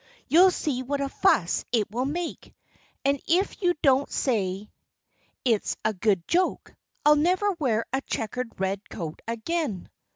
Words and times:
You'll 0.27 0.49
see 0.49 0.81
what 0.81 0.99
a 0.99 1.09
fuss 1.09 1.63
it 1.71 1.91
will 1.91 2.05
make. 2.07 2.55
And 3.05 3.21
if 3.27 3.61
you 3.61 3.75
don't 3.83 4.09
say 4.09 4.71
it's 5.45 5.77
a 5.85 5.93
good 5.93 6.27
joke, 6.27 6.73
I'll 7.05 7.15
never 7.15 7.51
wear 7.59 7.85
a 7.93 8.01
checkered 8.01 8.59
red 8.59 8.89
coat 8.89 9.21
again." 9.27 9.91